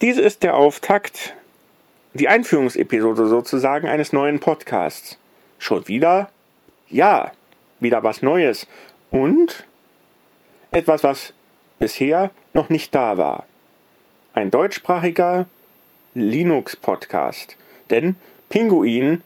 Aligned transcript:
Dies 0.00 0.16
ist 0.16 0.42
der 0.44 0.56
Auftakt, 0.56 1.34
die 2.14 2.26
Einführungsepisode 2.26 3.26
sozusagen 3.26 3.86
eines 3.86 4.14
neuen 4.14 4.40
Podcasts. 4.40 5.18
Schon 5.58 5.86
wieder? 5.88 6.30
Ja, 6.88 7.32
wieder 7.80 8.02
was 8.02 8.22
Neues. 8.22 8.66
Und 9.10 9.66
etwas, 10.70 11.04
was 11.04 11.34
bisher 11.78 12.30
noch 12.54 12.70
nicht 12.70 12.94
da 12.94 13.18
war. 13.18 13.44
Ein 14.32 14.50
deutschsprachiger 14.50 15.44
Linux-Podcast. 16.14 17.58
Denn 17.90 18.16
Pinguin, 18.48 19.22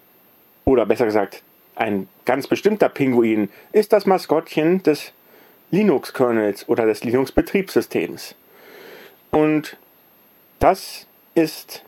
oder 0.64 0.86
besser 0.86 1.04
gesagt, 1.04 1.44
ein 1.76 2.08
ganz 2.24 2.48
bestimmter 2.48 2.88
Pinguin, 2.88 3.48
ist 3.70 3.92
das 3.92 4.06
Maskottchen 4.06 4.82
des 4.82 5.12
Linux-Kernels 5.70 6.68
oder 6.68 6.84
des 6.84 7.04
Linux-Betriebssystems. 7.04 8.34
Und 9.30 9.76
das 10.64 11.06
ist 11.34 11.84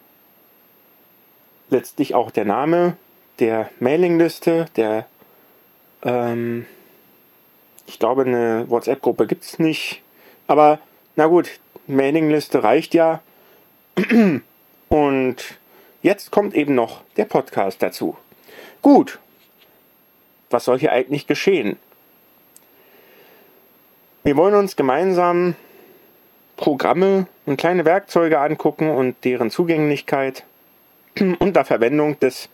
letztlich 1.71 2.15
auch 2.15 2.31
der 2.31 2.45
Name 2.45 2.99
der 3.39 3.71
Mailingliste, 3.81 4.67
der, 4.77 5.07
ähm, 6.03 6.67
ich 7.87 7.99
glaube, 7.99 8.25
eine 8.25 8.69
WhatsApp-Gruppe 8.69 9.27
gibt 9.27 9.45
es 9.45 9.59
nicht. 9.59 10.03
Aber 10.47 10.79
na 11.17 11.25
gut, 11.27 11.59
Mailingliste 11.87 12.65
reicht 12.65 12.93
ja. 12.93 13.23
Und 14.91 15.37
jetzt 16.03 16.31
kommt 16.31 16.53
eben 16.53 16.75
noch 16.75 17.03
der 17.17 17.25
Podcast 17.25 17.83
dazu. 17.83 18.19
Gut, 18.83 19.19
was 20.51 20.67
soll 20.67 20.79
hier 20.79 20.93
eigentlich 20.93 21.27
geschehen? 21.27 21.79
Wir 24.23 24.37
wollen 24.37 24.55
uns 24.55 24.77
gemeinsam 24.77 25.57
Programme 26.59 27.27
und 27.47 27.57
kleine 27.57 27.85
Werkzeuge 27.85 28.41
angucken 28.41 28.91
und 28.91 29.25
deren 29.25 29.51
Zugänglichkeit 29.51 30.45
unter 31.39 31.65
Verwendung 31.65 32.19
des 32.21 32.49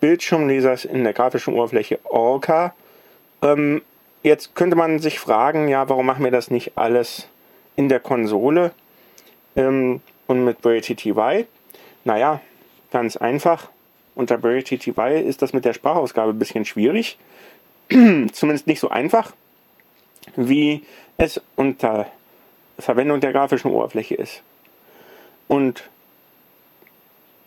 Bildschirmlesers 0.00 0.84
in 0.84 1.04
der 1.04 1.12
grafischen 1.12 1.54
Oberfläche 1.54 2.00
Orca. 2.04 2.74
Ähm, 3.40 3.82
jetzt 4.22 4.54
könnte 4.56 4.76
man 4.76 4.98
sich 4.98 5.20
fragen, 5.20 5.68
ja, 5.68 5.88
warum 5.88 6.06
machen 6.06 6.24
wir 6.24 6.32
das 6.32 6.50
nicht 6.50 6.76
alles 6.76 7.28
in 7.76 7.88
der 7.88 8.00
Konsole 8.00 8.72
ähm, 9.56 10.00
und 10.26 10.44
mit 10.44 10.60
BradyTY? 10.60 11.46
Naja, 12.04 12.40
ganz 12.90 13.16
einfach. 13.16 13.70
Unter 14.14 14.38
BradyTY 14.38 15.22
ist 15.22 15.40
das 15.40 15.52
mit 15.52 15.64
der 15.64 15.72
Sprachausgabe 15.72 16.32
ein 16.32 16.38
bisschen 16.38 16.64
schwierig. 16.64 17.16
Zumindest 17.88 18.66
nicht 18.66 18.80
so 18.80 18.90
einfach, 18.90 19.32
wie 20.34 20.82
es 21.16 21.40
unter 21.54 22.08
Verwendung 22.82 23.20
der 23.20 23.32
grafischen 23.32 23.70
Oberfläche 23.70 24.14
ist. 24.14 24.42
Und 25.48 25.88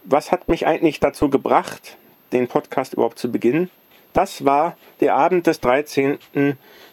was 0.03 0.31
hat 0.31 0.47
mich 0.47 0.68
eigentlich 0.68 1.00
dazu 1.00 1.29
gebracht, 1.29 1.97
den 2.31 2.47
Podcast 2.47 2.94
überhaupt 2.94 3.19
zu 3.19 3.31
beginnen? 3.31 3.69
Das 4.13 4.45
war 4.45 4.78
der 5.01 5.16
Abend 5.16 5.47
des 5.47 5.59
13. 5.59 6.19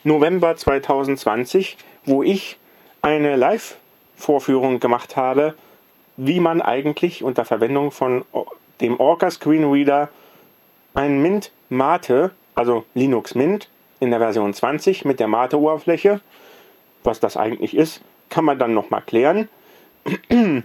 November 0.02 0.56
2020, 0.56 1.76
wo 2.04 2.22
ich 2.22 2.58
eine 3.00 3.36
Live-Vorführung 3.36 4.80
gemacht 4.80 5.16
habe, 5.16 5.54
wie 6.16 6.40
man 6.40 6.60
eigentlich 6.60 7.22
unter 7.22 7.44
Verwendung 7.44 7.90
von 7.90 8.24
dem 8.80 8.98
Orca 8.98 9.30
Screenreader 9.30 10.08
ein 10.94 11.22
Mint 11.22 11.52
Mate, 11.68 12.32
also 12.54 12.84
Linux 12.94 13.34
Mint 13.34 13.68
in 14.00 14.10
der 14.10 14.18
Version 14.18 14.52
20 14.52 15.04
mit 15.04 15.20
der 15.20 15.28
Mate-Oberfläche, 15.28 16.20
was 17.04 17.20
das 17.20 17.36
eigentlich 17.36 17.76
ist, 17.76 18.02
kann 18.32 18.46
man 18.46 18.58
dann 18.58 18.72
nochmal 18.72 19.02
klären. 19.02 19.48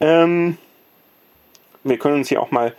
ähm, 0.00 0.58
wir 1.82 1.98
können 1.98 2.14
uns 2.14 2.28
hier 2.28 2.40
auch 2.40 2.52
mal, 2.52 2.74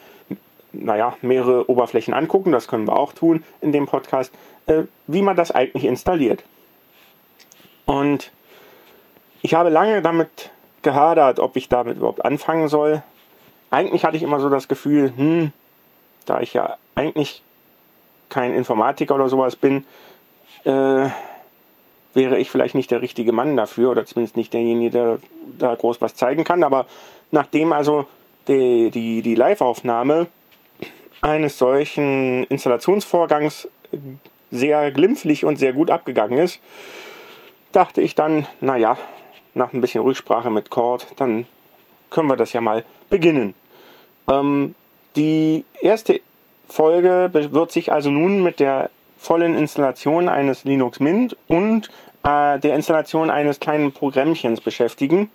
naja, 0.71 1.17
mehrere 1.21 1.69
Oberflächen 1.69 2.13
angucken, 2.13 2.53
das 2.53 2.69
können 2.69 2.87
wir 2.87 2.95
auch 2.97 3.11
tun 3.11 3.43
in 3.59 3.73
dem 3.73 3.85
Podcast, 3.85 4.33
äh, 4.65 4.83
wie 5.07 5.21
man 5.21 5.35
das 5.35 5.51
eigentlich 5.51 5.83
installiert. 5.83 6.43
Und 7.85 8.31
ich 9.41 9.53
habe 9.53 9.69
lange 9.69 10.01
damit 10.01 10.51
gehadert, 10.83 11.39
ob 11.39 11.57
ich 11.57 11.67
damit 11.67 11.97
überhaupt 11.97 12.23
anfangen 12.23 12.69
soll. 12.69 13.03
Eigentlich 13.71 14.05
hatte 14.05 14.15
ich 14.15 14.23
immer 14.23 14.39
so 14.39 14.49
das 14.49 14.69
Gefühl, 14.69 15.11
hm, 15.15 15.51
da 16.25 16.39
ich 16.39 16.53
ja 16.53 16.77
eigentlich 16.95 17.43
kein 18.29 18.53
Informatiker 18.53 19.15
oder 19.15 19.27
sowas 19.27 19.57
bin, 19.57 19.85
äh, 20.63 21.09
wäre 22.13 22.37
ich 22.37 22.51
vielleicht 22.51 22.75
nicht 22.75 22.91
der 22.91 23.01
richtige 23.01 23.31
Mann 23.31 23.57
dafür 23.57 23.91
oder 23.91 24.05
zumindest 24.05 24.37
nicht 24.37 24.53
derjenige, 24.53 24.91
der 24.91 25.19
da 25.57 25.75
groß 25.75 26.01
was 26.01 26.15
zeigen 26.15 26.43
kann. 26.43 26.63
Aber 26.63 26.85
nachdem 27.31 27.73
also 27.73 28.05
die, 28.47 28.91
die, 28.91 29.21
die 29.21 29.35
Live-Aufnahme 29.35 30.27
eines 31.21 31.57
solchen 31.57 32.43
Installationsvorgangs 32.45 33.67
sehr 34.51 34.91
glimpflich 34.91 35.45
und 35.45 35.57
sehr 35.57 35.73
gut 35.73 35.89
abgegangen 35.89 36.37
ist, 36.37 36.59
dachte 37.71 38.01
ich 38.01 38.13
dann, 38.13 38.47
naja, 38.61 38.97
nach 39.53 39.73
ein 39.73 39.81
bisschen 39.81 40.03
Rücksprache 40.03 40.49
mit 40.49 40.69
Cord, 40.69 41.07
dann 41.17 41.45
können 42.09 42.29
wir 42.29 42.35
das 42.35 42.53
ja 42.53 42.61
mal 42.61 42.83
beginnen. 43.09 43.55
Ähm, 44.29 44.75
die 45.15 45.65
erste 45.81 46.21
Folge 46.67 47.29
wird 47.33 47.71
sich 47.71 47.91
also 47.91 48.09
nun 48.09 48.43
mit 48.43 48.59
der 48.59 48.89
vollen 49.23 49.55
Installation 49.55 50.27
eines 50.27 50.65
Linux 50.65 50.99
Mint 50.99 51.37
und 51.47 51.89
äh, 52.23 52.59
der 52.59 52.75
Installation 52.75 53.29
eines 53.29 53.61
kleinen 53.61 53.93
Programmchens 53.93 54.59
beschäftigen. 54.59 55.31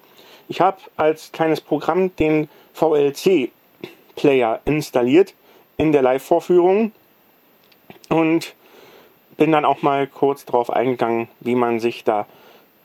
Ich 0.47 0.60
habe 0.60 0.76
als 0.97 1.32
kleines 1.32 1.62
Programm 1.62 2.15
den 2.16 2.50
VLC 2.75 3.50
Player 4.15 4.60
installiert 4.66 5.34
in 5.78 5.93
der 5.93 6.03
Live-Vorführung 6.03 6.93
und 8.10 8.54
bin 9.38 9.53
dann 9.53 9.65
auch 9.65 9.81
mal 9.81 10.06
kurz 10.06 10.44
darauf 10.44 10.70
eingegangen, 10.70 11.28
wie 11.41 11.55
man 11.55 11.81
sich 11.81 12.05
da 12.05 12.26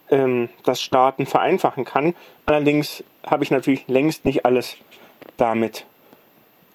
ähm, 0.10 0.48
das 0.64 0.82
Starten 0.82 1.26
vereinfachen 1.26 1.84
kann. 1.84 2.16
Allerdings 2.46 3.04
habe 3.26 3.44
ich 3.44 3.52
natürlich 3.52 3.88
längst 3.90 4.24
nicht 4.24 4.46
alles 4.46 4.78
damit 5.36 5.86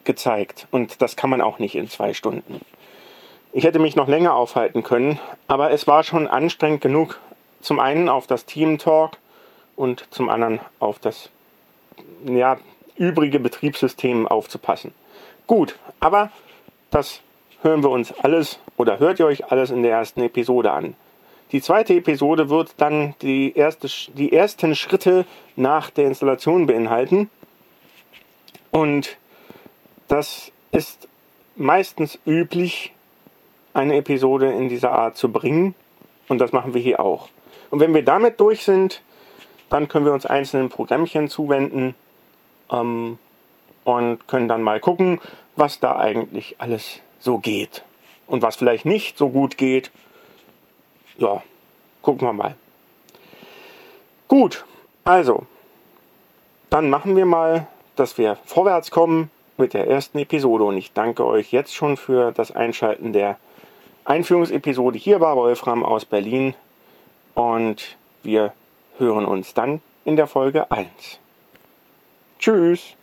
gezeigt 0.04 0.66
und 0.70 1.00
das 1.00 1.16
kann 1.16 1.30
man 1.30 1.40
auch 1.40 1.58
nicht 1.58 1.76
in 1.76 1.88
zwei 1.88 2.12
Stunden. 2.12 2.60
Ich 3.52 3.64
hätte 3.64 3.78
mich 3.78 3.96
noch 3.96 4.08
länger 4.08 4.34
aufhalten 4.34 4.82
können, 4.82 5.18
aber 5.46 5.70
es 5.70 5.86
war 5.86 6.04
schon 6.04 6.28
anstrengend 6.28 6.82
genug, 6.82 7.18
zum 7.60 7.80
einen 7.80 8.08
auf 8.08 8.26
das 8.26 8.44
Team 8.44 8.78
Talk 8.78 9.12
und 9.74 10.06
zum 10.10 10.28
anderen 10.28 10.60
auf 10.80 10.98
das 10.98 11.30
ja, 12.26 12.58
übrige 12.96 13.40
Betriebssystem 13.40 14.28
aufzupassen. 14.28 14.92
Gut, 15.46 15.78
aber 15.98 16.30
das 16.90 17.22
hören 17.62 17.82
wir 17.82 17.90
uns 17.90 18.12
alles 18.12 18.58
oder 18.76 18.98
hört 18.98 19.18
ihr 19.18 19.26
euch 19.26 19.50
alles 19.50 19.70
in 19.70 19.82
der 19.82 19.92
ersten 19.92 20.20
Episode 20.22 20.70
an. 20.70 20.94
Die 21.52 21.62
zweite 21.62 21.94
Episode 21.94 22.50
wird 22.50 22.74
dann 22.76 23.14
die, 23.22 23.56
erste, 23.56 23.88
die 24.12 24.32
ersten 24.32 24.74
Schritte 24.74 25.24
nach 25.56 25.88
der 25.88 26.04
Installation 26.04 26.66
beinhalten. 26.66 27.30
Und 28.70 29.16
das 30.08 30.52
ist 30.70 31.08
meistens 31.56 32.18
üblich, 32.26 32.92
eine 33.78 33.96
Episode 33.96 34.52
in 34.52 34.68
dieser 34.68 34.92
Art 34.92 35.16
zu 35.16 35.30
bringen. 35.30 35.74
Und 36.28 36.38
das 36.38 36.52
machen 36.52 36.74
wir 36.74 36.80
hier 36.80 37.00
auch. 37.00 37.28
Und 37.70 37.80
wenn 37.80 37.94
wir 37.94 38.04
damit 38.04 38.40
durch 38.40 38.64
sind, 38.64 39.02
dann 39.70 39.88
können 39.88 40.04
wir 40.04 40.12
uns 40.12 40.26
einzelnen 40.26 40.68
Programmchen 40.68 41.28
zuwenden 41.28 41.94
ähm, 42.70 43.18
und 43.84 44.26
können 44.28 44.48
dann 44.48 44.62
mal 44.62 44.80
gucken, 44.80 45.20
was 45.56 45.80
da 45.80 45.96
eigentlich 45.96 46.56
alles 46.58 47.00
so 47.18 47.38
geht. 47.38 47.84
Und 48.26 48.42
was 48.42 48.56
vielleicht 48.56 48.84
nicht 48.84 49.16
so 49.16 49.30
gut 49.30 49.56
geht 49.56 49.90
ja, 51.18 51.42
gucken 52.00 52.28
wir 52.28 52.32
mal. 52.32 52.54
Gut, 54.28 54.64
also, 55.04 55.46
dann 56.70 56.90
machen 56.90 57.16
wir 57.16 57.26
mal, 57.26 57.66
dass 57.96 58.18
wir 58.18 58.38
vorwärts 58.44 58.92
kommen 58.92 59.30
mit 59.56 59.74
der 59.74 59.88
ersten 59.88 60.18
Episode. 60.18 60.64
Und 60.64 60.76
ich 60.76 60.92
danke 60.92 61.26
euch 61.26 61.52
jetzt 61.52 61.74
schon 61.74 61.96
für 61.96 62.30
das 62.30 62.52
Einschalten 62.52 63.12
der 63.12 63.36
Einführungsepisode. 64.08 64.98
Hier 64.98 65.20
war 65.20 65.36
Wolfram 65.36 65.84
aus 65.84 66.06
Berlin 66.06 66.54
und 67.34 67.98
wir 68.22 68.54
hören 68.96 69.26
uns 69.26 69.52
dann 69.52 69.82
in 70.06 70.16
der 70.16 70.26
Folge 70.26 70.70
1. 70.70 70.88
Tschüss. 72.38 72.96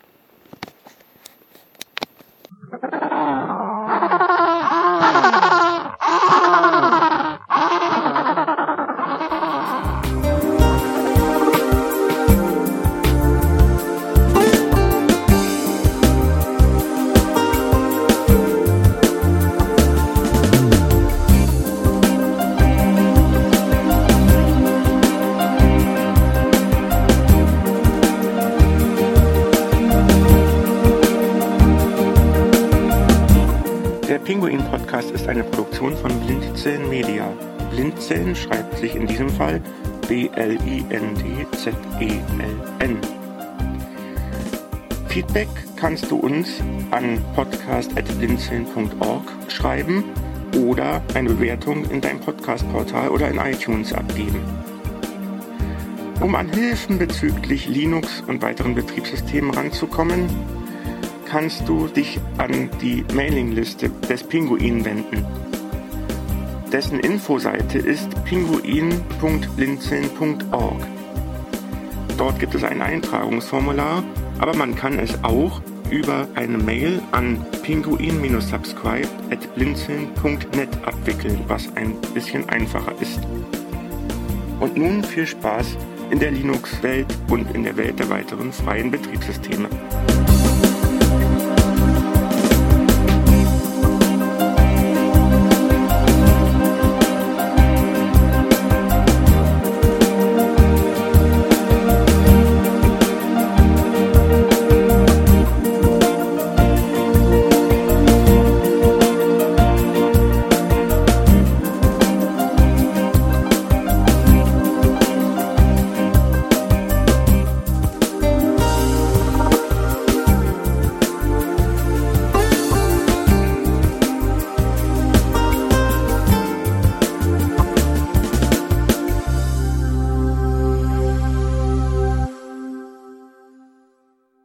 Eine 35.28 35.44
Produktion 35.44 35.96
von 35.98 36.12
Blindzellen 36.22 36.90
Media. 36.90 37.28
Blindzellen 37.72 38.34
schreibt 38.34 38.78
sich 38.78 38.96
in 38.96 39.08
diesem 39.08 39.30
Fall 39.30 39.62
B-L-I-N-D-Z-E-L-N. 40.08 40.86
Feedback 45.10 45.50
kannst 45.76 46.10
du 46.10 46.16
uns 46.16 46.62
an 46.92 47.22
podcast.blinzeln.org 47.36 49.24
schreiben 49.50 50.06
oder 50.66 51.02
eine 51.14 51.30
Bewertung 51.30 51.84
in 51.90 52.00
deinem 52.00 52.22
Podcast-Portal 52.22 53.10
oder 53.10 53.28
in 53.28 53.38
iTunes 53.38 53.92
abgeben. 53.92 54.40
Um 56.22 56.36
an 56.36 56.48
Hilfen 56.54 56.98
bezüglich 56.98 57.68
Linux 57.68 58.24
und 58.26 58.42
weiteren 58.42 58.76
Betriebssystemen 58.76 59.52
ranzukommen, 59.52 60.30
kannst 61.26 61.68
du 61.68 61.88
dich 61.88 62.20
an 62.38 62.70
die 62.82 63.04
Mailingliste 63.14 63.90
des 64.10 64.24
Pinguin 64.24 64.86
wenden. 64.86 65.26
Dessen 66.72 67.00
Infoseite 67.00 67.80
ist 67.80 68.10
pinguin.blinzeln.org. 68.26 70.88
Dort 72.18 72.40
gibt 72.40 72.56
es 72.56 72.64
ein 72.64 72.82
Eintragungsformular 72.82 74.04
aber 74.40 74.56
man 74.56 74.76
kann 74.76 75.00
es 75.00 75.24
auch 75.24 75.62
über 75.90 76.28
eine 76.36 76.58
Mail 76.58 77.02
an 77.12 77.46
pinguin-subscribe 77.64 79.08
abwickeln, 80.86 81.40
was 81.48 81.70
ein 81.76 81.96
bisschen 82.14 82.48
einfacher 82.50 82.94
ist. 83.00 83.20
Und 84.60 84.78
nun 84.78 85.04
viel 85.04 85.28
Spaß 85.28 85.78
in 86.10 86.20
der 86.20 86.32
Linux-Welt 86.32 87.08
und 87.30 87.54
in 87.56 87.64
der 87.64 87.78
Welt 87.78 88.00
der 88.00 88.10
weiteren 88.10 88.52
freien 88.52 88.92
Betriebssysteme. 88.92 89.70